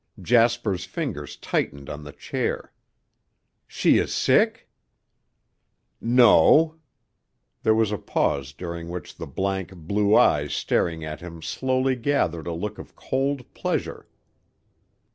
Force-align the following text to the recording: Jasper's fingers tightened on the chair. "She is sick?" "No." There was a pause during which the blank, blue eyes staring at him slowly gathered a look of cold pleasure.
Jasper's 0.19 0.83
fingers 0.85 1.37
tightened 1.37 1.87
on 1.87 2.03
the 2.03 2.11
chair. 2.11 2.73
"She 3.67 3.99
is 3.99 4.11
sick?" 4.11 4.67
"No." 6.01 6.79
There 7.61 7.75
was 7.75 7.91
a 7.91 7.99
pause 7.99 8.51
during 8.51 8.89
which 8.89 9.15
the 9.17 9.27
blank, 9.27 9.75
blue 9.75 10.17
eyes 10.17 10.53
staring 10.53 11.05
at 11.05 11.21
him 11.21 11.43
slowly 11.43 11.95
gathered 11.95 12.47
a 12.47 12.51
look 12.53 12.79
of 12.79 12.95
cold 12.95 13.53
pleasure. 13.53 14.07